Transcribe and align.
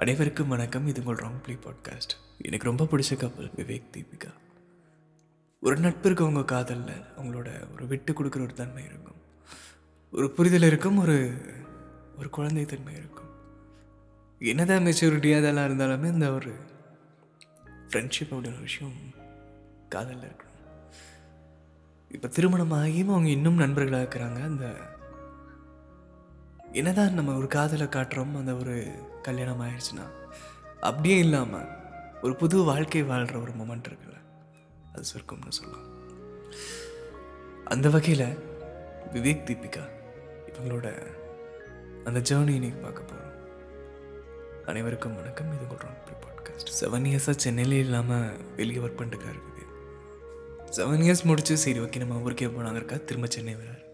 அனைவருக்கும் 0.00 0.48
வணக்கம். 0.48 0.86
இது 0.86 1.02
உங்கள் 1.04 1.26
ராங் 1.26 1.42
ப்ளே 1.42 1.54
பாட்காஸ்ட். 1.54 2.14
எனக்கு 2.38 2.66
ரொம்ப 2.66 2.84
பிடிச்ச 2.84 3.16
கப்பல் 3.16 3.50
விவேக் 3.56 3.82
தீபிகா. 3.96 4.30
ஒரு 5.60 5.76
நட்பிற்கு 5.76 6.22
அவங்க 6.22 6.44
காதலில் 6.44 7.04
அவங்களோட 7.18 7.72
ஒரு 7.72 7.86
விட்டு 7.88 8.12
கொடுக்குற 8.12 8.42
ஒரு 8.42 8.54
தன்மை 8.54 8.84
இருக்கும். 8.84 9.14
ஒரு 10.12 10.30
புரிதல் 10.30 10.62
இருக்கும் 10.62 10.96
ஒரு 10.96 11.40
ஒரு 12.18 12.30
குழந்தை 12.30 12.64
தன்மை 12.64 12.94
இருக்கும். 12.94 13.28
என்னதான் 14.38 14.84
மெச்சூரிட்டி 14.84 15.38
அதெல்லாம் 15.38 15.68
இருந்தாலுமே 15.68 16.12
இந்த 16.12 16.32
ஒரு 16.32 16.54
ஃப்ரெண்ட்ஷிப் 17.88 18.30
அப்படின்ற 18.30 18.60
விஷயம் 18.60 18.92
காதலில் 19.88 20.28
இருக்கணும். 20.28 20.92
இப்போ 22.10 22.28
திருமணம் 22.28 22.72
ஆகியும் 22.72 23.08
அவங்க 23.08 23.28
இன்னும் 23.28 23.56
நண்பர்களாக 23.56 24.04
இருக்கிறாங்க. 24.04 24.42
அந்த 24.42 24.74
என்னதான் 26.72 27.14
நம்ம 27.14 27.36
ஒரு 27.36 27.46
காதலை 27.46 27.86
காட்டுறோம் 27.86 28.36
அந்த 28.36 28.54
ஒரு 28.54 28.90
கல்யாணம் 29.22 29.60
ஆயிடுச்சுன்னா 29.60 30.04
அப்படியே 30.80 31.18
இல்லாமல் 31.18 31.66
ஒரு 32.22 32.36
புது 32.36 32.62
வாழ்க்கை 32.62 33.02
வாழ்கிற 33.02 33.38
ஒரு 33.38 33.52
மொமெண்ட் 33.52 33.88
இருக்குல்ல 33.88 34.18
அது 34.92 35.02
சொர்க்கம்னு 35.02 35.48
சொல்லலாம். 35.48 35.88
அந்த 37.64 37.88
வகையில் 37.88 38.38
விவேக் 39.12 39.44
தீபிகா 39.48 39.88
இவங்களோட 40.46 41.06
அந்த 42.04 42.20
ஜேர்னி 42.20 42.48
இன்னைக்கு 42.48 42.78
பார்க்க 42.78 43.02
போகிறோம் 43.02 43.34
அனைவருக்கும் 44.66 45.14
வணக்கம். 45.14 45.52
இது 45.52 45.66
உங்கள் 45.68 46.22
பாட்காஸ்ட் 46.22 46.82
செவன் 46.82 47.08
இயர்ஸாக 47.10 47.36
சென்னையிலே 47.36 47.78
இல்லாமல் 47.78 48.54
வெளியே 48.56 48.80
ஒர்க் 48.80 49.00
பண்ணிட்டுருக்காரு 49.00 49.40
விவேக். 49.46 49.76
செவன் 50.76 51.04
இயர்ஸ் 51.06 51.24
முடிச்சு 51.24 51.56
சரி 51.56 51.78
ஓகே 51.78 51.98
நம்ம 51.98 52.20
ஊருக்கே 52.20 52.46
போனாங்க 52.46 52.74
இருக்கா? 52.74 52.96
திரும்ப 52.96 53.26
சென்னை 53.28 53.54
வராரு. 53.54 53.89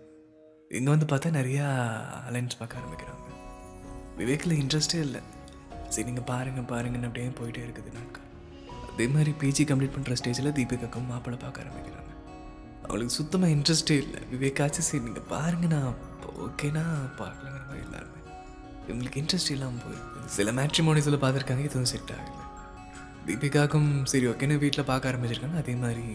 இங்கே 0.74 0.90
வந்து 0.92 1.06
பார்த்தா 1.10 1.28
நிறையா 1.38 1.64
அலைன்ஸ் 2.28 2.56
பார்க்க 2.60 2.78
ஆரம்பிக்கிறாங்க. 2.80 3.22
விவேக்கில் 4.18 4.54
இன்ட்ரெஸ்டே 4.62 5.00
இல்லை. 5.06 5.20
சரி 5.92 6.06
நீங்கள் 6.08 6.26
பாருங்கள் 6.30 6.66
பாருங்கன்னு 6.72 7.08
அப்படியே 7.08 7.28
போயிட்டே 7.40 7.62
இருக்குது 7.66 7.90
நாட்கள். 7.98 8.26
அதே 8.92 9.06
மாதிரி 9.14 9.32
பிஜி 9.42 9.64
கம்ப்ளீட் 9.70 9.94
பண்ணுற 9.96 10.16
ஸ்டேஜில் 10.20 10.50
தீபிகாக்கும் 10.58 11.08
மாப்பிள்ளை 11.12 11.38
பார்க்க 11.44 11.64
ஆரம்பிக்கிறாங்க. 11.64 12.12
அவளுக்கு 12.88 13.16
சுத்தமாக 13.18 13.54
இன்ட்ரெஸ்டே 13.56 13.96
இல்லை. 14.04 14.20
விவேக்காச்சும் 14.32 14.88
சரி 14.88 15.02
நீங்கள் 15.06 15.28
பாருங்க 15.34 15.66
நான் 15.74 15.96
ஓகேனா 16.46 16.84
பார்க்கலங்கிற 17.20 17.64
மாதிரி 17.68 17.84
எல்லாருமே. 17.86 18.20
இவங்களுக்கு 18.86 19.20
இன்ட்ரெஸ்ட் 19.22 19.52
இல்லாமல் 19.56 19.82
போயிருக்கு. 19.86 20.28
சில 20.38 20.52
மேட்ரிமோனிஸில் 20.60 21.22
பார்த்துருக்காங்க 21.24 21.64
எதுவும் 21.68 21.90
செட் 21.92 22.12
ஆகலை. 22.16 22.44
தீபிகாக்கும் 23.28 23.90
சரி 24.12 24.26
ஓகேன்னு 24.32 24.62
வீட்டில் 24.64 24.90
பார்க்க 24.92 25.10
ஆரம்பிச்சிருக்காங்க. 25.12 25.58
அதே 25.64 25.74
மாதிரி 25.84 26.06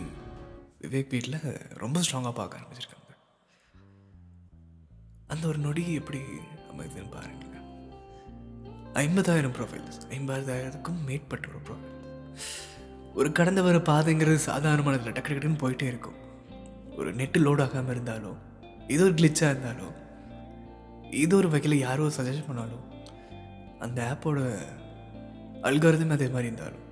விவேக் 0.86 1.14
வீட்டில் 1.16 1.40
ரொம்ப 1.84 2.00
ஸ்ட்ராங்காக 2.06 2.36
பார்க்க 2.42 2.60
ஆரம்பிச்சிருக்காங்க. 2.60 3.01
அந்த 5.32 5.48
ஒரு 5.48 5.58
நொடி 5.58 5.94
எப்படி 5.94 6.20
அமைதுன்னு 6.72 7.12
பாருங்க 7.12 7.40
ஐம்பதாயிரம் 8.94 9.54
ப்ரொஃபைல்ஸ் 9.54 10.00
ஐம்பதாயிரத்துக்கும் 10.10 11.04
மேற்பட்ட 11.06 11.48
ஒரு 11.48 11.60
ப்ரொஃபைல் 11.60 12.00
ஒரு 13.14 13.32
கடந்த 13.32 13.62
வர 13.62 13.78
பாதைங்கிறது 13.78 14.40
சாதாரணமானதில் 14.46 15.14
டக்கு 15.14 15.32
டக்குன்னு 15.32 15.62
போயிட்டே 15.62 15.84
இருக்கும். 15.84 16.16
ஒரு 16.98 17.16
நெட்டு 17.16 17.40
லோட் 17.40 17.62
ஆகாமல் 17.62 17.96
இருந்தாலோ 17.96 18.36
ஏதோ 18.88 19.04
ஒரு 19.04 19.14
கிளிச்சாக 19.14 19.52
இருந்தாலோ 19.52 19.88
ஏதோ 21.12 21.36
ஒரு 21.36 21.50
வகையில் 21.50 21.80
யாரோ 21.80 22.04
சஜஷன் 22.04 22.48
பண்ணாலும் 22.48 22.86
அந்த 23.80 24.02
ஆப்போட 24.12 24.40
அல்காரதம் 25.62 26.10
அதே 26.10 26.28
மாதிரி 26.28 26.48
இருந்தாலும் 26.48 26.88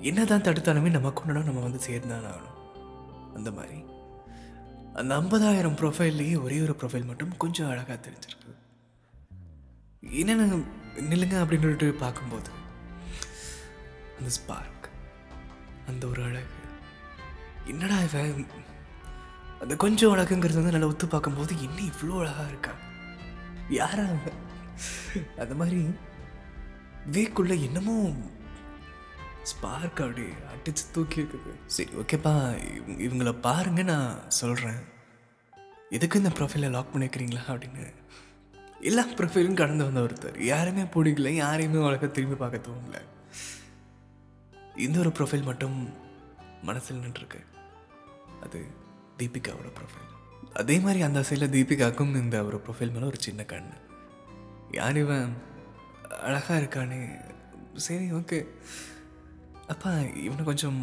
என்ன 0.00 0.24
தான் 0.24 0.42
தடுத்தாலுமே 0.42 0.90
நமக்கு 0.90 1.24
ஒன்றுனா 1.24 1.44
நம்ம 1.44 1.60
வந்து 1.60 1.78
சேர்ந்தான் 1.78 2.24
ஆகணும் 2.24 2.56
அந்த 3.34 3.50
மாதிரி. 3.50 3.84
அந்த 4.98 5.12
ஐம்பதாயிரம் 5.20 5.76
ப்ரொஃபைல்லையே 5.80 6.36
ஒரே 6.42 6.56
ஒரு 6.60 6.74
ப்ரொஃபைல் 6.80 7.08
மட்டும் 7.10 7.36
கொஞ்சம் 7.42 7.70
அழகாக 7.72 7.98
தெரிஞ்சிருக்கு. 8.06 8.52
என்னென்ன 10.20 10.56
நில்லுங்க 11.10 11.36
அப்படின்னு 11.42 11.66
சொல்லிட்டு 11.66 11.88
பார்க்கும்போது 12.04 12.50
அந்த 14.18 14.30
ஸ்பார்க் 14.38 14.88
அந்த 15.90 16.04
ஒரு 16.12 16.22
அழகு. 16.28 16.56
என்னடா 17.72 17.98
இவன் 18.06 18.46
அந்த 19.60 19.74
கொஞ்சம் 19.84 20.12
அழகுங்கிறது 20.14 20.60
வந்து 20.60 20.74
நல்லா 20.74 20.90
ஒத்து 20.92 21.06
பார்க்கும்போது 21.14 21.54
என்ன 21.66 21.78
இவ்வளோ 21.90 22.18
அழகாக 22.20 22.50
இருக்கா? 22.52 22.72
யாரா 23.78 24.04
அந்த 25.42 25.54
மாதிரி 25.60 25.80
வேக்குள்ளே 27.16 27.56
என்னமோ 27.66 27.96
ஸ்பார்க் 29.42 30.00
அப்படி 30.00 30.22
அடிச்சு 30.22 30.84
தூக்கி 30.92 31.20
இருக்குது. 31.20 31.52
சரி 31.66 31.90
ஓகேப்பா 31.90 32.32
இவங்கள 32.86 33.40
பாருங்க 33.40 33.82
நான் 33.82 34.30
சொல்கிறேன் 34.30 34.80
எதுக்கு 35.90 36.18
இந்த 36.18 36.30
ப்ரொஃபைலை 36.38 36.70
லாக் 36.70 36.96
பண்ணிக்கிறீங்களா 36.96 37.40
அப்படின்னு. 37.48 37.92
எல்லா 38.80 39.06
ப்ரொஃபைலும் 39.06 39.54
கடந்து 39.54 39.92
வந்த 39.92 40.00
ஒருத்தர். 40.00 40.40
யாருமே 40.40 40.82
பிடிக்கல 40.82 41.28
யாரையுமே 41.28 41.82
வழக்க 41.82 42.06
திரும்பி 42.06 42.36
பார்க்க 42.36 42.70
தோணல. 42.70 43.00
இந்த 44.76 44.98
ஒரு 44.98 45.08
ப்ரொஃபைல் 45.08 45.42
மட்டும் 45.42 45.94
மனசில் 46.62 47.00
நின்றுருக்கு. 47.00 47.40
அது 48.42 48.66
தீபிகாவோட 49.18 49.70
ப்ரொஃபைல் 49.78 50.08
அதே 50.54 50.78
மாதிரி 50.78 51.02
அந்த 51.02 51.20
சைடில் 51.20 51.54
தீபிகாவுக்கும் 51.56 52.14
இந்த 52.14 52.44
ஒரு 52.44 52.62
ப்ரொஃபைல் 52.66 52.92
மேலே 52.92 53.06
ஒரு 53.06 53.16
சின்ன 53.18 53.42
கண்ணு. 53.42 53.76
யார் 54.72 54.96
இவன்? 54.96 55.36
அழகாக 56.20 56.60
இருக்கானே. 56.60 57.20
சரி 57.76 58.12
ஓகே 58.12 58.46
அப்பா 59.72 59.90
இவனை 60.26 60.42
கொஞ்சம் 60.48 60.78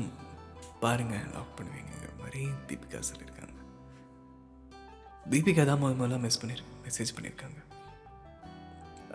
பாருங்கள் 0.83 1.29
லாக் 1.35 1.55
பண்ணுவீங்கிற 1.57 2.09
மாதிரி 2.19 2.41
தீபிகா 2.67 2.99
சொல்லியிருக்காங்க. 3.09 3.55
தீபிகா 5.31 5.63
தான் 5.69 5.81
முதல் 5.81 5.99
முதல்ல 6.01 6.19
மெஸ் 6.25 6.39
பண்ணிரு 6.41 6.63
மெசேஜ் 6.85 7.15
பண்ணியிருக்காங்க. 7.15 7.59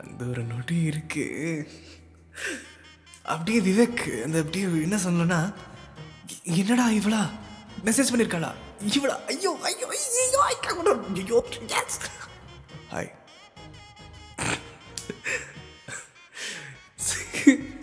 அந்த 0.02 0.20
ஒரு 0.32 0.42
நொடி 0.52 0.78
இருக்கு. 0.90 1.24
அப்படியே 3.32 3.60
விவேக் 3.68 4.04
அந்த 4.24 4.36
அப்படியே 4.42 4.66
என்ன 4.86 4.98
சொல்லணும்னா 5.04 5.40
என்னடா 6.60 6.86
இவளா? 6.98 7.22
மெசேஜ் 7.88 8.12
பண்ணியிருக்காளா? 8.12 8.52
இவளா? 8.98 9.16
ஐயோ 9.32 9.52
ஐயோ 9.70 9.86
ஐயோ 9.96 10.40
ஐயோ 10.50 10.62
ஐயோ 11.16 11.38
ஹாய் 12.94 13.12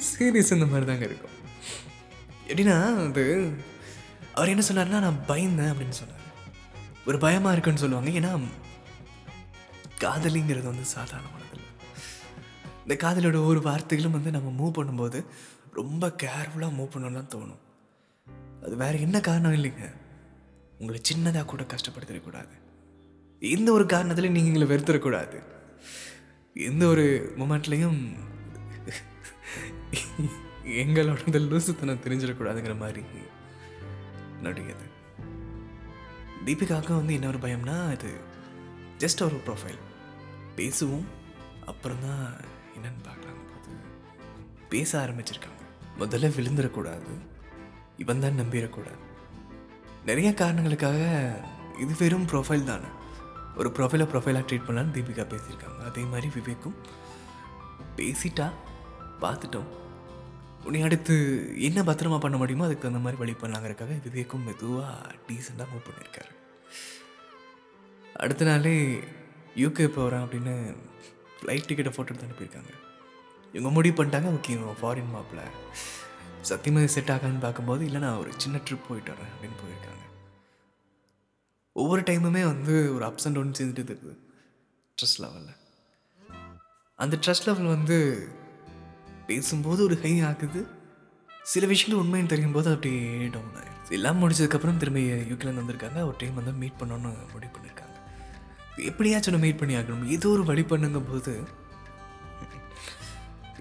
சீரியஸ் 0.09 0.53
இந்த 0.55 0.65
மாதிரி 0.71 0.87
தாங்க 0.89 1.05
இருக்கும். 1.09 1.35
எப்படின்னா 2.49 2.77
அது 3.07 3.23
அவர் 4.33 4.51
என்ன 4.53 4.63
சொன்னார்னா 4.69 5.03
நான் 5.05 5.25
பயந்தேன் 5.27 5.71
அப்படின்னு 5.71 5.99
சொன்னார். 5.99 6.25
ஒரு 7.07 7.17
பயமாக 7.25 7.53
இருக்குன்னு 7.55 7.83
சொல்லுவாங்க. 7.83 8.11
ஏன்னா 8.19 8.31
காதலிங்கிறது 10.03 10.71
வந்து 10.71 10.85
சாதாரணமானது 10.95 11.37
இந்த 12.83 12.95
காதலோட 13.03 13.37
ஒவ்வொரு 13.43 13.59
வார்த்தைகளும் 13.59 14.15
வந்து 14.17 14.31
நம்ம 14.31 14.49
மூவ் 14.59 14.77
பண்ணும்போது 14.77 15.19
ரொம்ப 15.79 16.07
கேர்ஃபுல்லாக 16.23 16.77
மூவ் 16.77 16.93
பண்ணணும்னு 16.93 17.19
தான் 17.21 17.33
தோணும். 17.35 17.61
அது 18.65 18.75
வேறு 18.75 18.97
என்ன 19.01 19.17
காரணம் 19.19 19.55
இல்லைங்க. 19.57 19.87
உங்களை 20.79 20.99
சின்னதாக 21.09 21.45
கூட 21.45 21.63
கஷ்டப்படுத்திடக்கூடாது 21.63 22.55
எந்த 23.41 23.69
ஒரு 23.71 23.85
காரணத்துலையும் 23.85 24.37
நீங்கள் 24.37 24.53
எங்களை 24.53 24.69
வெறுத்துடக்கூடாது 24.73 25.37
எந்த 26.53 26.83
ஒரு 26.85 27.05
மூமெண்ட்லேயும் 27.37 27.99
எங்களோட 30.69 31.19
இந்த 31.25 31.39
லூசுத்தனம் 31.39 32.03
தெரிஞ்சிடக்கூடாதுங்கிற 32.05 32.77
மாதிரி 32.77 33.03
நடிகது 34.43 34.87
தீபிகாவுக்கும் 36.45 36.99
வந்து 36.99 37.13
என்ன 37.13 37.27
ஒரு 37.27 37.37
பயம்னா 37.37 37.89
அது 37.89 38.11
ஜஸ்ட் 38.97 39.23
ஒரு 39.23 39.39
ப்ரொஃபைல் 39.47 39.79
பேசுவோம் 40.55 41.07
அப்புறம் 41.65 42.01
தான் 42.01 42.23
என்னன்னு 42.75 43.03
பார்க்கலாம் 43.03 43.37
பேச 44.69 44.91
ஆரம்பிச்சிருக்காங்க. 44.99 45.61
முதல்ல 45.99 46.27
விழுந்துடக்கூடாது 46.37 47.13
இவன் 47.97 48.19
தான் 48.19 48.39
நம்பிடக்கூடாது. 48.39 49.01
நிறைய 50.05 50.33
காரணங்களுக்காக 50.33 50.99
இது 51.79 51.93
வெறும் 51.99 52.27
ப்ரொஃபைல் 52.27 52.63
தானே. 52.63 52.89
ஒரு 53.57 53.69
ப்ரொஃபைலை 53.69 54.05
ப்ரொஃபைலாக 54.13 54.45
ட்ரீட் 54.49 54.67
பண்ணலான்னு 54.67 54.95
தீபிகா 54.97 55.25
பேசியிருக்காங்க. 55.33 55.79
அதே 55.85 56.01
மாதிரி 56.01 56.29
விவேக்கும் 56.33 56.75
பேசிட்டா 57.95 58.49
பார்த்துட்டோம். 59.21 59.69
உன்னை 60.65 60.81
அடுத்து 60.87 61.15
என்ன 61.67 61.81
பத்திரமா 61.81 62.17
பண்ண 62.23 62.37
முடியுமோ 62.37 62.65
அதுக்கு 62.65 62.83
தகுந்த 62.83 63.03
மாதிரி 63.05 63.19
வழி 63.21 63.33
பண்ணலாங்கிறக்காக 63.41 63.95
விவேக்கும் 64.05 64.45
மெதுவாக 64.47 65.15
டீசெண்டாக 65.27 65.71
மூவ் 65.71 65.87
பண்ணியிருக்காரு. 65.87 66.31
அடுத்த 68.23 68.45
நாளே 68.45 68.75
யூகே 69.63 69.87
போகிறேன் 69.87 70.23
அப்படின்னு 70.25 70.53
ஃப்ளைட் 71.37 71.67
டிக்கெட்டை 71.69 71.93
ஃபோட்டோ 71.95 72.11
எடுத்து 72.11 72.27
அனுப்பியிருக்காங்க. 72.27 72.71
இவங்க 73.53 73.69
முடிவு 73.77 73.95
பண்ணிட்டாங்க 73.99 74.29
ஓகே 74.37 74.51
இவன் 74.57 74.79
ஃபாரின் 74.81 75.13
மாப்பிள்ள 75.15 75.43
சத்தியமாக 76.49 76.87
செட் 76.95 77.11
ஆகான்னு 77.13 77.45
பார்க்கும்போது 77.45 77.85
இல்லை 77.85 78.01
நான் 78.01 78.19
ஒரு 78.23 78.31
சின்ன 78.37 78.57
ட்ரிப் 78.67 78.87
போயிட்டு 78.87 79.11
வரேன் 79.13 79.31
அப்படின்னு 79.31 79.57
போயிருக்காங்க. 79.61 80.03
ஒவ்வொரு 81.75 82.01
டைமுமே 82.01 82.43
வந்து 82.51 82.75
ஒரு 82.95 83.03
அப்ஸ் 83.07 83.25
அண்ட் 83.27 83.37
டவுன் 83.37 83.57
சேர்ந்துட்டு 83.57 83.83
இருக்குது. 83.91 84.15
ட்ரெஸ் 84.97 85.17
லெவலில் 85.23 85.57
அந்த 86.99 87.17
ட்ரஸ்ட் 87.25 87.47
லெவல் 87.47 87.73
வந்து 87.75 87.97
பேசும்போது 89.29 89.81
ஒரு 89.87 89.95
ஹை 90.03 90.13
ஆகுது. 90.29 90.61
சில 91.51 91.65
விஷயங்கள் 91.71 92.01
உண்மைன்னு 92.03 92.31
தெரியும் 92.33 92.55
போது 92.55 92.69
அப்படியே 92.75 93.27
டவுன் 93.35 93.55
ஆகிடுச்சு 93.59 93.95
எல்லாம் 93.97 94.19
முடிச்சதுக்கப்புறம் 94.21 94.81
திரும்பி 94.81 95.03
யூகேலேருந்து 95.31 95.63
வந்திருக்காங்க. 95.63 95.99
ஒரு 96.09 96.15
டைம் 96.21 96.37
வந்து 96.39 96.53
மீட் 96.63 96.79
பண்ணணும்னு 96.81 97.11
முடிவு 97.33 97.53
பண்ணியிருக்காங்க 97.55 97.95
எப்படியாச்சும் 98.89 99.33
ஒன்று 99.33 99.45
மீட் 99.45 99.59
பண்ணி 99.61 99.75
ஆகணும். 99.79 100.05
ஏதோ 100.15 100.27
ஒரு 100.35 100.43
வழி 100.49 100.63
பண்ணுங்கும் 100.71 101.09
போது 101.11 101.33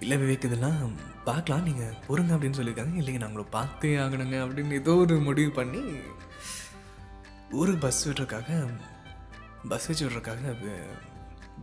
இல்லை 0.02 0.16
விவேக் 0.22 0.46
இதெல்லாம் 0.48 0.82
பார்க்கலாம். 1.28 1.64
நீங்கள் 1.68 1.96
பொறுங்க 2.06 2.34
அப்படின்னு 2.34 2.58
சொல்லியிருக்காங்க. 2.58 2.94
இல்லைங்க 3.00 3.20
நான் 3.22 3.30
உங்களை 3.30 3.46
பார்த்தே 3.56 3.90
ஆகணுங்க 4.04 4.36
அப்படின்னு 4.44 4.78
ஏதோ 4.82 4.92
ஒரு 5.04 5.16
முடிவு 5.28 5.50
பண்ணி 5.58 5.82
ஒரு 7.60 7.72
பஸ் 7.84 8.00
விடுறதுக்காக 8.08 8.48
பஸ் 9.72 9.88
வச்சு 9.88 10.06
விடுறதுக்காக 10.06 10.54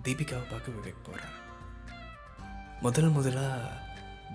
தீபிகாவை 0.06 0.46
பார்க்க 0.52 0.78
விவேக் 0.78 1.06
போகிறார் 1.08 1.36
முதல் 2.86 3.16
முதலாக 3.18 3.84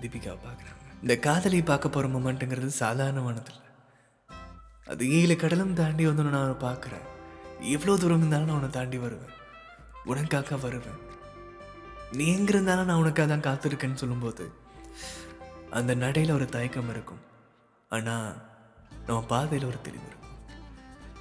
தீபிகாவை 0.03 0.39
பார்க்குறாங்க. 0.45 0.79
இந்த 1.03 1.15
காதலி 1.27 1.59
பார்க்க 1.69 1.95
போகிற 1.95 2.09
மொமெண்ட்டுங்கிறது 2.15 2.71
சாதாரணமானது 2.83 3.51
இல்லை 3.53 3.69
அது 4.91 5.03
ஈழ 5.17 5.31
கடலும் 5.41 5.77
தாண்டி 5.79 6.03
வந்து 6.09 6.23
நான் 6.25 6.39
அவனை 6.39 6.57
பார்க்குறேன். 6.67 7.05
எவ்வளோ 7.75 7.95
தூரம் 8.01 8.21
இருந்தாலும் 8.21 8.49
நான் 8.49 8.57
அவனை 8.57 8.71
தாண்டி 8.77 8.97
வருவேன். 9.05 9.35
உனக்காக 10.11 10.57
வருவேன். 10.65 11.01
நீ 12.17 12.23
எங்க 12.37 12.51
இருந்தாலும் 12.53 12.89
நான் 12.89 13.01
உனக்காக 13.01 13.27
தான் 13.31 13.47
காத்திருக்கேன்னு 13.47 14.01
சொல்லும்போது 14.03 14.45
அந்த 15.79 15.91
நடையில் 16.03 16.37
ஒரு 16.37 16.47
தயக்கம் 16.55 16.89
இருக்கும். 16.93 17.21
ஆனால் 17.91 18.27
நம்ம 19.07 19.19
பாதையில் 19.33 19.69
ஒரு 19.71 19.79
தெளிவு 19.85 20.07
இருக்கும். 20.09 20.37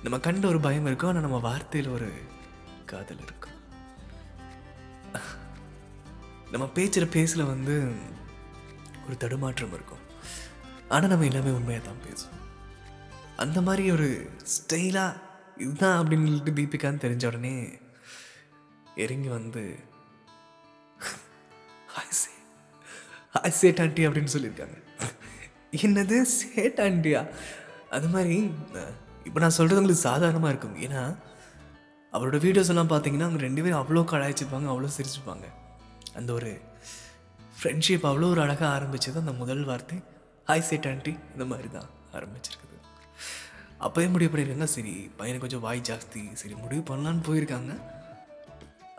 நம்ம 0.04 0.18
கண்ட 0.26 0.44
ஒரு 0.52 0.60
பயம் 0.66 0.88
இருக்கும் 0.88 1.10
ஆனால் 1.10 1.26
நம்ம 1.26 1.40
வார்த்தையில் 1.48 1.94
ஒரு 1.96 2.08
காதல் 2.92 3.24
இருக்கும். 3.26 3.56
நம்ம 6.52 6.66
பேச்சுற 6.76 7.04
பேசில் 7.16 7.50
வந்து 7.52 7.74
ஒரு 9.10 9.18
தடுமாற்றம் 9.24 9.76
இருக்கும். 9.78 10.04
ஆனால் 10.94 11.12
நம்ம 11.12 11.28
எல்லாமே 11.30 11.52
உண்மையாக 11.58 11.84
தான் 11.88 12.02
பேசுவோம். 12.06 12.40
அந்த 13.44 13.58
மாதிரி 13.68 13.84
ஒரு 13.96 14.08
ஸ்டைலாக 14.54 15.28
இதுதான் 15.64 15.98
அப்படின்னு 16.00 16.28
சொல்லிட்டு 16.28 16.58
தீபிகான்னு 16.58 17.04
தெரிஞ்ச 17.04 17.24
உடனே 17.30 17.54
இறங்கி 19.04 19.30
வந்து 19.38 19.62
hi 21.94 22.16
say 22.20 22.32
hi 23.34 23.58
said 23.60 23.80
aunty 23.84 24.02
அப்படின்னு 24.08 24.32
சொல்லியிருக்காங்க. 24.34 24.76
என்னது 25.86 26.16
சேட் 26.38 26.80
ஆண்டியா? 26.86 27.20
அது 27.96 28.08
மாதிரி 28.14 28.36
இப்போ 29.28 29.38
நான் 29.44 29.56
சொல்கிறது 29.58 29.80
உங்களுக்கு 29.80 30.08
சாதாரணமாக 30.08 30.52
இருக்கும். 30.52 30.76
ஏன்னா 30.86 31.02
அவரோட 32.12 32.36
வீடியோஸ் 32.44 32.70
எல்லாம் 32.72 32.92
பார்த்தீங்கன்னா 32.92 33.26
அவங்க 33.28 33.42
ரெண்டு 33.46 33.62
பேரும் 33.64 33.80
அவ்வளோ 33.82 34.04
கலாய்ச்சிப்பாங்க 34.12 34.68
அவ்வளோ 34.72 34.90
சிரிச்சுப்பாங்க. 34.98 35.46
அந்த 36.18 36.30
ஒரு 36.38 36.52
ஃப்ரெண்ட்ஷிப் 37.60 38.04
அவ்வளோ 38.08 38.26
ஒரு 38.34 38.40
அழகாக 38.42 38.68
ஆரம்பிச்சது 38.76 39.18
அந்த 39.22 39.32
முதல் 39.40 39.64
வார்த்தை. 39.70 39.96
ஹாய் 40.48 40.66
சேட் 40.68 40.86
ஆண்டி 40.90 41.12
இந்த 41.32 41.44
மாதிரி 41.50 41.68
தான் 41.74 41.88
ஆரம்பிச்சிருக்குது. 42.18 42.76
அப்போயே 43.86 44.08
முடிவு 44.14 44.30
பண்ணியிருக்காங்க 44.30 44.68
சரி 44.74 44.94
பையனுக்கு 45.18 45.44
கொஞ்சம் 45.44 45.64
வாய் 45.66 45.82
ஜாஸ்தி. 45.88 46.22
சரி 46.40 46.54
முடிவு 46.62 46.82
பண்ணலான்னு 46.90 47.22
போயிருக்காங்க. 47.28 47.72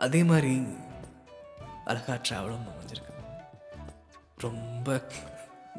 அதே 0.06 0.20
மாதிரி 0.30 0.52
அழகாக 1.90 2.18
ட்ராவலும் 2.28 2.68
அமைஞ்சிருக்கு. 2.72 3.14
ரொம்ப 4.46 4.96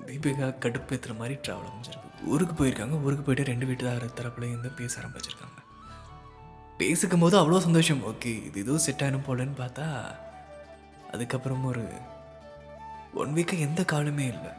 தீபிகா 0.07 0.49
கடுப்பேற்றுற 0.65 1.15
மாதிரி 1.21 1.37
ட்ராவல் 1.45 1.69
அமைஞ்சிருக்கு. 1.71 2.11
ஊருக்கு 2.31 2.55
போயிருக்காங்க. 2.59 2.97
ஊருக்கு 3.05 3.25
போயிட்டு 3.27 3.49
ரெண்டு 3.51 3.65
வீட்டு 3.69 3.91
தரப்புல 4.21 4.49
இருந்து 4.51 4.71
பேச 4.79 5.01
ஆரம்பிச்சிருக்காங்க. 5.01 5.59
பேசிக்கும் 6.81 7.23
போது 7.25 7.37
அவ்வளோ 7.41 7.59
சந்தோஷம். 7.67 8.03
ஓகே 8.11 8.33
இது 8.49 8.59
ஏதோ 8.65 8.77
செட் 8.87 9.05
ஆகணும் 9.05 9.27
போலன்னு 9.29 9.61
பார்த்தா 9.65 9.87
அதுக்கப்புறம் 11.15 11.65
ஒரு 11.71 11.83
ஒன் 13.21 13.33
வீக்காக 13.35 13.65
எந்த 13.67 13.81
காலமே 13.93 14.25
இல்லை. 14.35 14.51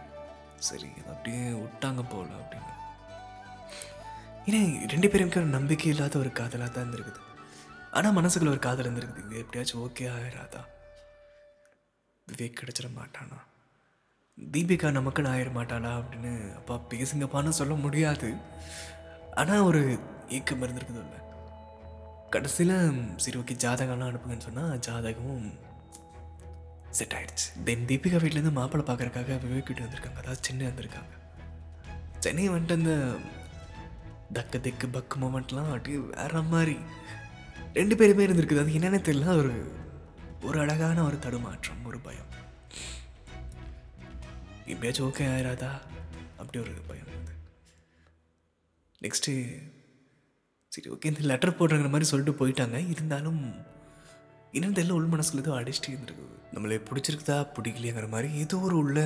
சரி 0.68 0.88
அது 0.98 1.10
அப்படியே 1.14 1.44
விட்டாங்க 1.62 2.02
போல 2.12 2.28
அப்படின்னு. 2.40 2.72
ஏன்னா 4.46 4.60
ரெண்டு 4.92 5.08
பேருமே 5.10 5.40
ஒரு 5.40 5.50
நம்பிக்கை 5.56 5.88
இல்லாத 5.92 6.18
ஒரு 6.18 6.30
காதலாக 6.40 6.70
தான் 6.70 6.84
இருந்திருக்குது. 6.84 7.20
ஆனால் 7.96 8.16
மனசுக்குள்ள 8.18 8.54
ஒரு 8.56 8.62
காதல் 8.66 8.86
இருந்திருக்குது. 8.86 9.24
இது 9.26 9.42
எப்படியாச்சும் 9.42 9.82
ஓகே 9.86 10.06
ஆயிராதா 10.14 10.62
விவேக் 12.28 12.58
கிடச்சிட 12.60 12.88
மாட்டானா? 13.00 13.38
தீபிகா 14.38 14.88
நமக்குன்னு 14.98 15.32
ஆயிட 15.32 15.50
மாட்டாளா 15.56 15.90
அப்படின்னு 16.00 16.32
அப்பா 16.60 16.76
பேசுங்கப்பான்னு 16.92 17.58
சொல்ல 17.60 17.74
முடியாது. 17.84 18.30
ஆனால் 19.40 19.66
ஒரு 19.68 19.82
ஏக்கம் 20.36 20.64
இருந்திருக்குது 20.64 21.02
இல்லை 21.04 21.20
கடைசியில் 22.34 22.76
சரி 23.24 23.38
ஓகே 23.40 23.54
ஜாதகம்லாம் 23.64 24.10
அனுப்புங்கன்னு 24.10 24.46
சொன்னால் 24.48 24.80
ஜாதகமும் 24.86 25.46
செட் 26.94 27.12
ஆயிடுச்சு. 27.12 27.62
தென் 27.62 27.86
தீபிகா 27.86 28.18
வீட்டிலேருந்து 28.22 28.52
மாப்பிள்ளை 28.52 28.94
பார்க்கறக்காக 28.94 29.36
விவேக் 29.36 29.64
வீட்டு 29.64 29.74
வந்திருக்காங்க. 29.74 30.16
அதாவது 30.16 30.38
சென்னை 30.40 30.66
வந்திருக்காங்க. 30.66 31.12
சென்னை 32.18 32.50
வந்துட்டு 32.50 32.72
அந்த 32.72 33.16
தக்க 34.32 34.58
திக்கு 34.58 34.86
பக்கு 34.86 35.16
மூமெண்ட்லாம் 35.20 35.66
அப்படியே 35.66 35.96
வேற 35.96 36.42
மாதிரி. 36.42 36.78
ரெண்டு 37.74 37.96
பேருமே 37.96 38.26
இருந்திருக்குது. 38.26 38.58
அது 38.58 38.72
என்னன்னு 38.72 39.02
தெரியல. 39.02 39.26
ஒரு 39.26 39.72
ஒரு 40.42 40.58
அழகான 40.60 41.04
ஒரு 41.04 41.18
தடுமாற்றம் 41.18 41.84
ஒரு 41.84 41.98
பயம். 41.98 42.30
எப்படியாச்சும் 44.66 45.12
ஓகே 45.12 45.30
ஆயிராதா? 45.30 45.70
அப்படி 46.36 46.58
ஒரு 46.58 46.72
பயம் 46.86 47.12
நெக்ஸ்ட்டு 49.02 49.72
சரி 50.68 50.90
ஓகே 50.90 51.04
இந்த 51.04 51.20
லெட்டர் 51.20 51.56
போடுறங்கிற 51.56 51.84
மாதிரி 51.84 52.04
சொல்லிட்டு 52.04 52.46
போயிட்டாங்க. 52.46 52.90
இருந்தாலும் 52.90 53.72
இன்னும் 54.56 54.74
தெரியல 54.74 54.96
உள் 54.98 55.12
மனசில் 55.12 55.40
ஏதோ 55.40 55.52
அடிச்சுட்டே 55.52 55.90
இருந்திருக்குது. 55.92 56.34
நம்மளே 56.52 56.76
பிடிச்சிருக்குதா 56.88 57.36
பிடிக்கலையாங்கிற 57.54 58.08
மாதிரி 58.08 58.28
ஏதோ 58.42 58.56
ஒரு 58.58 58.76
உள்ள 58.76 58.98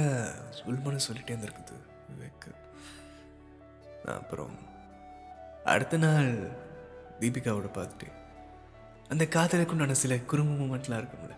உள் 0.64 0.84
மனசு 0.84 1.06
சொல்லிகிட்டே 1.08 1.34
இருந்திருக்குது. 1.34 1.76
விவேக். 2.10 2.48
அப்புறம் 4.16 4.56
அடுத்த 5.64 5.96
நாள் 5.96 6.30
தீபிகாவோட 7.20 7.68
பார்த்துட்டு 7.76 8.08
அந்த 9.08 9.24
காதலுக்குண்டான 9.34 9.96
சில 10.02 10.18
குறும்பு 10.30 10.54
மூமெண்ட்லாம் 10.60 11.00
இருக்கும்ல. 11.00 11.34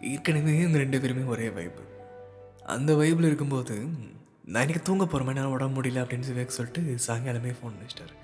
ஏற்கனவே 0.00 0.54
இந்த 0.58 0.78
ரெண்டு 0.78 1.00
பேருமே 1.00 1.24
ஒரே 1.34 1.48
வைப்பு 1.50 1.82
அந்த 2.74 2.92
வைப்பில் 3.00 3.28
இருக்கும்போது 3.30 3.74
நான் 4.52 4.64
இன்னைக்கு 4.64 4.82
தூங்க 4.82 5.04
போகிறேன் 5.06 5.38
நான் 5.38 5.54
உடம்பு 5.56 5.76
முடியல 5.76 6.02
அப்படின்னு 6.02 6.28
சொல்லி 6.28 6.44
சொல்லிட்டு 6.58 6.82
சாயங்காலமே 7.06 7.52
ஃபோன் 7.58 7.80
வச்சிட்டாரு 7.82 8.14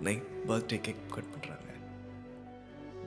நைட் 0.00 0.28
பர்த்டே 0.48 0.78
கேக் 0.80 1.02
கட் 1.08 1.32
பண்ணுறேன் 1.32 1.59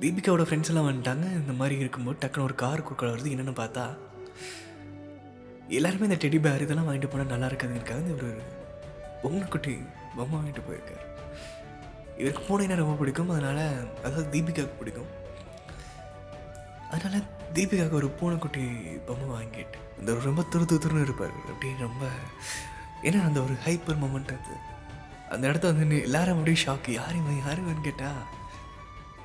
தீபிகாவோட 0.03 0.43
ஃப்ரெண்ட்ஸ் 0.43 0.67
எல்லாம் 0.67 0.87
வந்துட்டாங்க. 0.87 1.23
இந்த 1.23 1.53
மாதிரி 1.53 1.79
இருக்கும்போது 1.79 2.27
டக்குன்னு 2.27 2.41
ஒரு 2.41 2.55
கார் 2.55 2.81
குறுக்கள் 2.81 3.09
வருது. 3.09 3.33
என்னென்னு 3.35 3.59
பார்த்தா 3.61 3.97
எல்லாருமே 5.67 6.03
இந்த 6.03 6.27
டெடி 6.27 6.41
பேர் 6.41 6.61
இதெல்லாம் 6.61 6.89
வாங்கிட்டு 6.89 7.09
போனால் 7.09 7.25
நல்லா 7.25 7.45
இருக்காதுங்கிறக்காக 7.45 8.15
ஒரு 8.15 8.41
பொம்மை 9.21 9.47
குட்டி 9.47 9.77
பொம்மை 10.15 10.39
வாங்கிட்டு 10.39 10.63
போயிருக்காரு. 10.69 11.05
இவருக்கு 12.17 12.43
பூனைனா 12.43 12.75
ரொம்ப 12.75 12.93
பிடிக்கும்? 12.93 13.29
அதனால் 13.29 13.97
அதாவது 14.03 14.39
தீபிகாவுக்கு 14.39 14.77
பிடிக்கும். 14.79 15.05
அதனால் 16.91 17.23
தீபிகாவுக்கு 17.53 17.91
ஒரு 17.91 18.07
பூனைக்குட்டி 18.09 18.65
பொம்மை 19.05 19.43
வாங்கிட்டு 19.43 19.99
இந்த 19.99 20.13
ரொம்ப 20.23 20.45
துரு 20.51 20.65
துருன்னு 20.71 21.01
இருப்பார். 21.01 21.31
அப்படின்னு 21.31 21.77
ரொம்ப 21.77 22.05
ஏன்னா 23.03 23.23
அந்த 23.23 23.41
ஒரு 23.41 23.53
ஹைப்பர் 23.65 24.03
மூமெண்ட் 24.03 24.39
அது. 24.39 24.55
அந்த 25.29 25.47
இடத்த 25.47 25.71
வந்து 25.71 26.01
எல்லாரும் 26.01 26.37
அப்படியே 26.37 26.63
ஷாக்கு 26.63 26.91
யார் 26.91 27.15
இவன்? 27.15 27.39
யார் 27.45 27.59
இவன் 27.59 27.93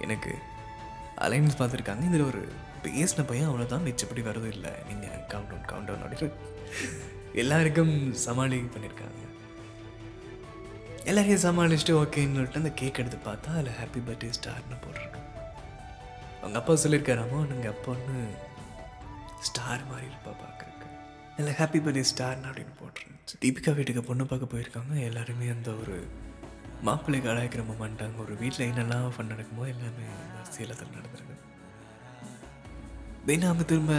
எனக்கு 0.01 0.39
அலைன்ஸ் 1.27 1.59
பார்த்துருக்காங்க. 1.61 2.03
இதில் 2.11 2.29
ஒரு 2.31 2.43
பேசின 2.85 3.25
பையன் 3.29 3.49
அவ்வளோதான் 3.51 3.87
மிச்சப்படி 3.87 4.23
வரதும் 4.29 4.53
இல்லை. 4.57 4.73
நீங்கள் 4.89 5.23
கவுண்ட் 5.33 5.51
டவுன் 5.53 5.67
கவுண்ட் 5.71 5.89
டவுன் 5.91 6.05
அப்படின்னு 6.07 6.37
எல்லாருக்கும் 7.43 7.95
சமாளி 8.27 8.59
பண்ணியிருக்காங்க 8.75 9.17
எல்லாரையும் 11.11 11.45
சமாளிச்சுட்டு 11.47 11.99
ஓகேன்னு 12.01 12.37
சொல்லிட்டு 12.39 12.63
அந்த 12.63 12.73
கேக் 12.81 13.01
எடுத்து 13.03 13.19
பார்த்தா 13.27 13.55
அதில் 13.59 13.77
ஹாப்பி 13.81 14.01
பர்த்டே 14.07 14.31
ஸ்டார்னு 14.39 14.79
போட்டிருக்கோம் 14.85 15.27
அவங்க 16.41 16.59
அப்பா 16.61 16.75
சொல்லியிருக்காராமோ 16.83 17.39
நாங்கள் 17.53 17.73
அப்பா 17.75 17.91
ஒன்று 17.95 18.19
ஸ்டார் 19.49 19.85
மாதிரி 19.91 20.07
இருப்பா 20.11 20.33
பார்க்குறக்கு 20.43 20.89
இல்லை 21.41 21.53
ஹாப்பி 21.61 21.81
பர்த்டே 21.87 22.05
ஸ்டார்னு 22.13 22.49
அப்படின்னு 22.51 22.75
போட்டிருந்துச்சு. 22.83 23.37
தீபிகா 23.45 23.75
வீட்டுக்கு 23.79 24.03
பொண்ணு 24.11 24.27
பார்க்க 24.33 24.53
போயிருக்காங்க. 24.55 24.95
எல்லாருமே 25.09 25.49
அந்த 25.57 25.71
ஒரு 25.83 25.97
மாப்பிள்ளைக்கு 26.87 27.31
அழைக்கிற 27.33 27.63
மொமெண்ட் 27.71 28.03
அங்கே 28.05 28.21
ஒரு 28.25 28.35
வீட்டில் 28.43 28.69
என்னெல்லாம் 28.71 29.15
ஃபன் 29.15 29.31
நடக்குமோ 29.33 29.65
எல்லாமே 29.73 30.09
சேலத்தில் 30.57 30.95
நடந்திருக்கு. 30.97 31.35
தென் 33.27 33.47
அவங்க 33.49 33.65
திரும்ப 33.65 33.95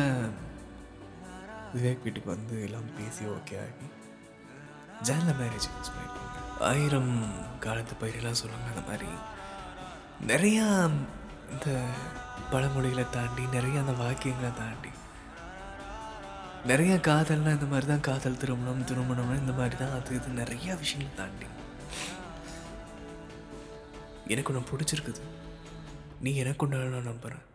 விவேக் 1.73 2.05
வீட்டுக்கு 2.05 2.29
வந்து 2.29 2.55
எல்லாம் 2.67 2.87
பேசி 2.99 3.23
ஓகே 3.35 3.57
ஆகி 3.65 3.87
ஜேனில் 5.07 5.37
மேரேஜ் 5.41 5.67
ஃபிக்ஸ் 5.69 5.93
ஆயிரம் 6.69 7.11
காலத்து 7.59 7.93
பயிரெல்லாம் 8.01 8.39
சொல்லுவாங்க 8.41 8.71
அந்த 8.73 8.83
மாதிரி 8.89 9.09
நிறையா 10.31 10.65
இந்த 11.53 11.67
பழமொழிகளை 12.51 13.05
தாண்டி 13.09 13.43
நிறைய 13.57 13.75
அந்த 13.83 13.93
வாக்கியங்களை 14.03 14.51
தாண்டி 14.63 14.91
நிறைய 16.71 16.93
காதல்னால் 17.09 17.57
இந்த 17.57 17.67
மாதிரி 17.73 17.87
தான் 17.87 18.07
காதல் 18.09 18.41
திருமணம் 18.41 18.87
திருமணம்னா 18.89 19.35
இந்த 19.43 19.53
மாதிரி 19.59 19.75
தான் 19.75 19.95
அது 19.97 20.15
இது 20.15 20.29
நிறையா 20.41 20.73
விஷயங்களை 20.83 21.13
தாண்டி. 21.21 21.47
எனக்கு 24.33 24.53
ஒன்று 24.53 24.71
பிடிச்சிருக்குது. 24.71 25.21
நீ 26.21 26.35
எனக்கு 26.35 26.65
ஒன்று 26.65 26.85
நான் 26.85 27.09
நம்புகிறேன் 27.11 27.45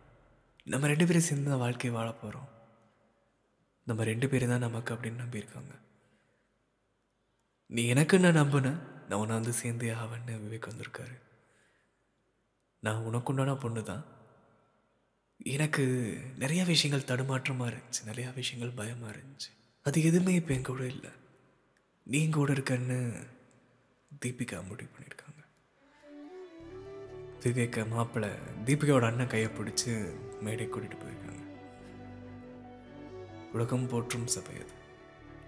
நம்ம 0.64 0.86
ரெண்டு 0.86 1.06
பேரும் 1.06 1.28
சேர்ந்து 1.28 1.50
தான் 1.50 1.58
வாழ்க்கையை 1.58 2.00
வாழ 2.00 2.12
போகிறோம் 2.12 2.48
நம்ம 3.86 4.04
ரெண்டு 4.04 4.28
பேரும் 4.28 4.48
தான் 4.48 4.64
நமக்கு 4.66 4.94
அப்படின்னு 4.94 5.22
நம்பியிருக்காங்க. 5.24 5.74
நீ 7.66 7.86
எனக்கு 7.86 8.20
நான் 8.20 8.36
நம்பினேன் 8.36 8.80
நான் 9.08 9.20
உன்னை 9.20 9.34
வந்து 9.34 9.52
சேர்ந்தே 9.52 9.90
ஆவன்னு 9.90 10.34
விவேக் 10.44 10.70
வந்திருக்காரு. 10.70 11.16
நான் 12.80 13.04
உனக்குண்டான 13.04 13.60
பொண்ணு 13.60 13.82
தான். 13.82 14.04
எனக்கு 15.38 15.84
நிறையா 16.38 16.66
விஷயங்கள் 16.66 17.08
தடுமாற்றமாக 17.08 17.70
இருந்துச்சு. 17.70 18.00
நிறையா 18.06 18.34
விஷயங்கள் 18.34 18.76
பயமாக 18.76 19.16
இருந்துச்சு. 19.16 19.50
அது 19.82 20.02
எதுவுமே 20.02 20.34
இப்போ 20.34 20.54
என் 20.54 20.62
கூட 20.62 20.86
இல்லை. 20.86 21.10
நீ 22.02 22.28
கூட 22.28 22.52
இருக்கன்னு 22.52 22.98
தீபிகா 24.26 24.66
முடிவு 24.68 24.90
பண்ணியிருக்காங்க. 24.94 25.23
விவேக்க 27.44 27.88
மாப்பிள்ளை 27.88 28.30
தீபிகாவோட 28.66 29.04
அண்ணன் 29.04 29.26
கையை 29.26 29.50
பிடிச்சி 29.50 30.10
மேடை 30.40 30.66
கூட்டிகிட்டு 30.66 30.98
போயிருக்காங்க. 31.02 31.42
உலகம் 33.52 33.86
போற்றும் 33.86 34.26
சபை 34.26 34.54
அது. 34.54 34.72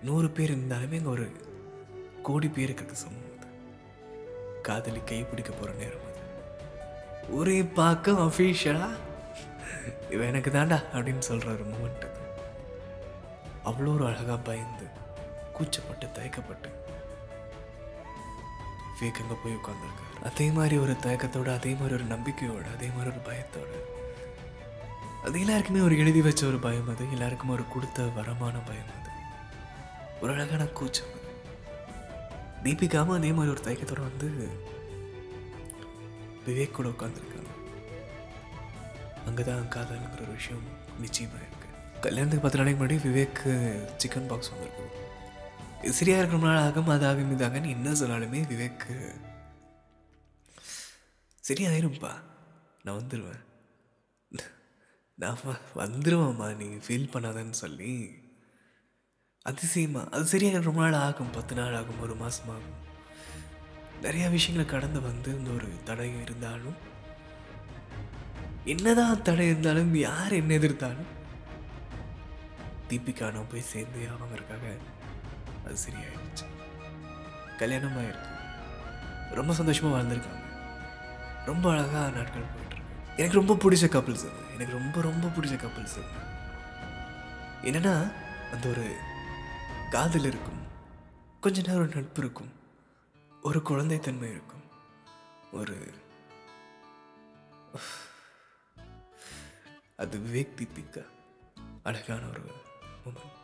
நூறு 0.02 0.30
பேர் 0.30 0.58
இருந்தாலுமே 0.58 0.96
அங்கே 0.96 1.04
ஒரு 1.04 1.32
கோடி 2.22 2.48
பேருக்கு 2.48 2.96
சமம் 2.96 3.38
அது. 3.38 3.46
காதலி 4.62 5.00
கை 5.04 5.22
பிடிக்க 5.22 5.52
போகிற 5.52 5.72
நேரம் 5.72 6.04
அது. 6.04 6.20
ஒரே 7.30 7.62
பார்க்க 7.62 8.12
அஃபீஷியலாக 8.12 8.98
இவன் 10.10 10.26
எனக்கு 10.26 10.50
தாண்டா 10.50 10.78
அப்படின்னு 10.92 11.18
சொல்கிற 11.18 11.52
ஒரு 11.52 11.64
மூமெண்ட் 11.64 12.04
அது. 12.08 12.20
அவ்வளோ 13.64 13.94
ஒரு 13.94 14.06
அழகாக 14.06 14.38
பயந்து 14.38 14.86
கூச்சப்பட்டு 15.58 16.06
தயக்கப்பட்டு 16.12 16.68
விவேக் 18.96 19.20
அங்கே 19.22 19.34
போய் 19.44 19.54
உட்காந்துருக்காரு 19.54 20.24
அதே 20.24 20.50
மாதிரி 20.50 20.76
ஒரு 20.76 20.92
தயக்கத்தோட 20.92 21.54
அதே 21.54 21.72
மாதிரி 21.72 21.94
ஒரு 21.94 22.04
நம்பிக்கையோட 22.04 22.74
அதே 22.74 22.88
மாதிரி 22.88 23.10
ஒரு 23.12 23.22
பயத்தோட. 23.26 23.72
அது 25.26 25.40
எல்லாருக்குமே 25.40 25.80
ஒரு 25.80 25.98
எழுதி 25.98 26.22
வச்ச 26.22 26.46
ஒரு 26.46 26.58
பயம் 26.58 26.88
அது 26.88 27.10
எல்லாருக்குமே 27.10 27.52
ஒரு 27.52 27.68
கொடுத்த 27.68 28.02
வரமான 28.02 28.56
பயம் 28.66 28.92
அது. 28.96 29.10
ஒரு 30.20 30.32
அழகான 30.32 30.64
கூச்சம் 30.64 31.06
அது. 31.06 31.24
தீபிகாவும் 32.64 33.14
அதே 33.14 33.32
மாதிரி 33.32 33.52
ஒரு 33.54 33.60
தயக்கத்தோட 33.64 34.00
வந்து 34.00 34.50
விவேக் 36.46 36.70
கூட 36.70 36.88
உட்காந்துருக்காங்க 36.88 37.52
அங்கதான் 39.28 39.72
காதல்ங்கிற 39.74 40.22
ஒரு 40.22 40.32
விஷயம் 40.32 40.62
நிச்சயமாக 41.00 41.40
இருக்கு. 41.40 41.68
கல்யாணத்துக்கு 42.00 42.44
பத்து 42.44 42.58
நாளைக்கு 42.58 42.84
முன்னாடி 42.84 43.12
விவேக் 43.12 43.40
சிக்கன் 44.02 44.28
பாக்ஸ் 44.28 44.50
வந்திருக்கோம் 44.52 44.92
சரியாக 45.92 45.94
சரியா 45.94 46.18
இருக்கிற 46.18 46.42
நாள் 46.42 46.64
ஆகும் 46.66 46.88
அது 46.88 47.06
ஆகும் 47.06 47.64
என்ன 47.64 47.90
சொன்னாலுமே 47.92 48.40
விவேக்கு. 48.52 49.24
சரியாயிரும்ப்பா 51.48 52.10
நான் 52.82 52.96
வந்துடுவேன் 52.96 53.44
நான் 55.14 55.38
வந்துடுவேம்மா 55.74 56.56
நீ 56.56 56.64
ஃபீல் 56.64 57.12
பண்ணாதன்னு 57.12 57.50
சொல்லி. 57.50 58.18
அதிசயமா. 59.42 60.08
அது 60.08 60.24
சரியாக 60.24 60.64
ரொம்ப 60.64 60.80
நாள் 60.80 61.00
ஆகும். 61.00 61.30
பத்து 61.30 61.54
நாள் 61.54 61.74
ஆகும். 61.74 62.00
ஒரு 62.00 62.14
மாதம் 62.14 62.48
ஆகும் 62.48 62.84
நிறையா 64.02 64.30
விஷயங்களை 64.30 64.72
கடந்து 64.72 65.00
வந்து 65.00 65.38
இந்த 65.38 65.50
ஒரு 65.50 65.68
தடை 65.84 66.20
இருந்தாலும் 66.20 66.74
என்னதான் 68.64 69.22
தடை 69.22 69.46
இருந்தாலும் 69.46 69.94
யார் 69.94 70.32
என்ன 70.32 70.54
எதிர்த்தாலும் 70.54 71.14
தீபிகா 72.88 73.32
நான் 73.32 73.48
போய் 73.50 73.60
சேர்ந்து 73.60 74.06
அவங்களுக்காக 74.06 74.76
அது 75.66 75.76
சரியாயிடுச்சு. 75.90 76.44
கல்யாணம் 77.58 77.96
ஆயிருக்கு 77.96 78.34
ரொம்ப 79.30 79.52
சந்தோஷமா 79.52 79.86
வாழ்ந்திருக்காங்க. 79.86 80.44
ரொம்ப 81.44 81.70
அழகா 81.70 82.08
நாட்கள் 82.08 82.42
போயிட்டுருக்கு. 82.42 83.16
எனக்கு 83.16 83.36
ரொம்ப 83.36 83.54
பிடிச்ச 83.54 83.82
கப்பல்ஸ் 83.82 84.30
அது. 84.30 84.54
எனக்கு 84.54 84.78
ரொம்ப 84.78 85.00
ரொம்ப 85.00 85.28
பிடிச்ச 85.28 85.50
கப்பல்ஸ் 85.50 86.02
அது. 86.02 86.24
என்னென்னா 87.62 88.12
அந்த 88.52 88.68
ஒரு 88.68 88.96
காதல் 89.90 90.24
இருக்கும். 90.24 90.66
கொஞ்ச 91.40 91.60
நேரம் 91.60 91.76
ஒரு 91.76 91.94
நட்பு 91.94 92.20
இருக்கும். 92.20 92.52
ஒரு 93.42 93.62
குழந்தைத்தன்மை 93.64 94.30
இருக்கும். 94.30 94.64
ஒரு 95.52 95.94
அது 99.96 100.18
விவேக் 100.18 100.60
தீபிகா. 100.60 101.06
அழகான 101.82 102.26
ஒரு 102.26 102.40
மூமெண்ட் 103.06 103.35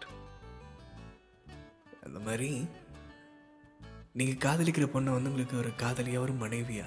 அந்த 2.03 2.19
மாதிரி 2.27 2.51
நீங்கள் 4.19 4.43
காதலிக்கிற 4.45 4.87
பொண்ணை 4.95 5.11
வந்து 5.15 5.31
உங்களுக்கு 5.31 5.57
ஒரு 5.63 5.71
காதலியாக 5.83 6.25
ஒரு 6.27 6.33
மனைவியா? 6.43 6.87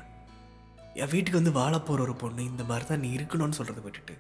என் 1.02 1.12
வீட்டுக்கு 1.14 1.40
வந்து 1.40 1.58
வாழ 1.60 1.74
போகிற 1.80 2.02
ஒரு 2.06 2.16
பொண்ணு 2.24 2.42
இந்த 2.52 2.64
மாதிரி 2.64 2.86
தான் 2.90 3.02
நீ 3.04 3.10
இருக்கணும்னு 3.18 3.58
சொல்கிறத 3.60 3.82
விட்டுட்டு. 3.86 4.16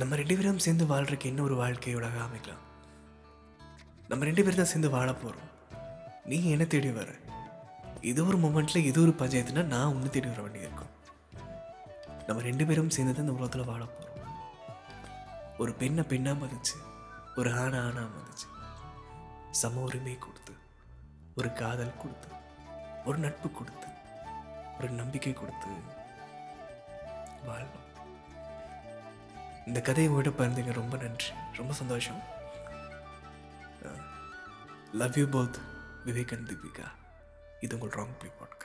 நம்ம 0.00 0.16
ரெண்டு 0.20 0.36
பேரும் 0.36 0.62
சேர்ந்து 0.66 0.84
வாழ்கிறக்கு 0.92 1.28
என்ன 1.30 1.42
ஒரு 1.48 1.56
வாழ்க்கையோட 1.62 2.06
அமைக்கலாம்? 2.26 2.62
நம்ம 4.10 4.24
ரெண்டு 4.28 4.42
பேரும் 4.44 4.60
தான் 4.60 4.72
சேர்ந்து 4.72 4.94
வாழ 4.96 5.08
போகிறோம் 5.12 5.50
நீ 6.30 6.38
என்ன 6.54 6.64
தேடி 6.72 6.90
வர. 7.00 7.10
இது 8.10 8.20
ஒரு 8.28 8.38
மூமெண்ட்டில் 8.44 8.86
இது 8.88 8.98
ஒரு 9.02 9.12
பஞ்சாயத்துனா 9.20 9.62
நான் 9.74 9.92
ஒன்று 9.94 10.14
தேடி 10.14 10.28
வர 10.30 10.42
வேண்டியிருக்கும் 10.44 10.92
நம்ம 12.26 12.42
ரெண்டு 12.48 12.64
பேரும் 12.68 12.94
சேர்ந்து 12.96 13.12
தான் 13.14 13.24
இந்த 13.26 13.36
உலகத்தில் 13.38 13.70
வாழ 13.70 13.82
போகிறோம் 13.84 14.08
ஒரு 15.62 15.72
பெண்ணை 15.80 16.04
பெண்ணாக 16.12 16.40
மதிச்சு 16.42 16.76
ஒரு 17.36 17.52
ஆனா 17.52 17.78
ஆணா 17.78 18.08
வந்துச்சு 18.14 18.48
சம 19.50 19.80
உரிமை 19.80 20.18
கொடுத்து 20.18 20.52
ஒரு 21.36 21.52
காதல் 21.52 21.96
கொடுத்து 21.96 22.28
ஒரு 23.04 23.18
நட்பு 23.18 23.50
கொடுத்து 23.50 23.86
ஒரு 24.78 24.90
நம்பிக்கை 24.90 25.32
கொடுத்து 25.32 25.66
வாழணும் 27.46 27.80
இந்த 29.66 29.80
கதையை 29.80 30.12
உங்கள்கிட்ட 30.12 30.30
பகிர்ந்தீங்க. 30.30 30.72
ரொம்ப 30.72 30.96
நன்றி. 30.96 31.26
ரொம்ப 31.52 31.72
சந்தோஷம். 31.72 32.22
Love 34.92 35.18
you 35.18 35.24
both 35.24 35.54
Vivek 36.06 36.32
and 36.32 36.50
Deepika 36.50 36.86
இது 37.60 37.78
உங்கள் 37.78 37.98
ராங் 37.98 38.18
பிளே 38.18 38.30
பாட்காஸ்ட் 38.40 38.61